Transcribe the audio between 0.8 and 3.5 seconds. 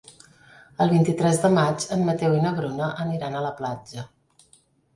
El vint-i-tres de maig en Mateu i na Bruna aniran a